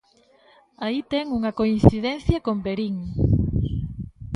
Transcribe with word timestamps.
Aí 0.85 0.99
ten 1.11 1.25
unha 1.37 1.55
coincidencia 1.59 2.43
con 2.45 2.57
Verín. 2.65 2.95